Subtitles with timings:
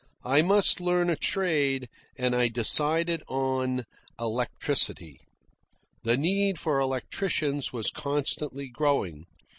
[0.25, 3.83] I must learn a trade, and I decided on
[4.19, 5.19] electricity.
[6.01, 9.25] The need for electricians was constantly growing.